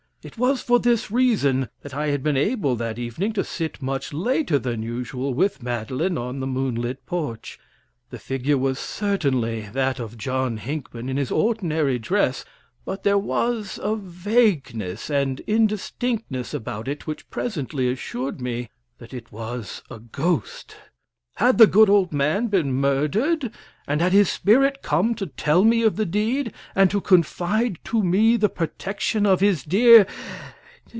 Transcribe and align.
It 0.23 0.37
was 0.37 0.61
for 0.61 0.77
this 0.77 1.09
reason 1.09 1.67
that 1.81 1.95
I 1.95 2.09
had 2.09 2.21
been 2.21 2.37
able 2.37 2.75
that 2.75 2.99
evening 2.99 3.33
to 3.33 3.43
sit 3.43 3.81
much 3.81 4.13
later 4.13 4.59
than 4.59 4.83
usual 4.83 5.33
with 5.33 5.63
Madeline 5.63 6.15
on 6.15 6.39
the 6.39 6.45
moonlit 6.45 7.03
porch. 7.07 7.59
The 8.11 8.19
figure 8.19 8.55
was 8.59 8.77
certainly 8.77 9.61
that 9.73 9.99
of 9.99 10.19
John 10.19 10.57
Hinckman 10.59 11.09
in 11.09 11.17
his 11.17 11.31
ordinary 11.31 11.97
dress, 11.97 12.45
but 12.85 13.01
there 13.01 13.17
was 13.17 13.79
a 13.81 13.95
vagueness 13.95 15.09
and 15.09 15.39
indistinctness 15.47 16.53
about 16.53 16.87
it 16.87 17.07
which 17.07 17.27
presently 17.31 17.89
assured 17.91 18.39
me 18.39 18.69
that 18.99 19.15
it 19.15 19.31
was 19.31 19.81
a 19.89 19.97
ghost. 19.97 20.75
Had 21.35 21.57
the 21.57 21.65
good 21.65 21.89
old 21.89 22.11
man 22.13 22.47
been 22.47 22.71
murdered? 22.73 23.51
and 23.87 23.99
had 23.99 24.11
his 24.11 24.29
spirit 24.29 24.83
come 24.83 25.15
to 25.15 25.25
tell 25.25 25.63
me 25.63 25.81
of 25.81 25.95
the 25.95 26.05
deed, 26.05 26.53
and 26.75 26.91
to 26.91 27.01
confide 27.01 27.79
to 27.85 28.03
me 28.03 28.37
the 28.37 28.49
protection 28.49 29.25
of 29.25 29.39
his 29.39 29.63
dear 29.63 30.05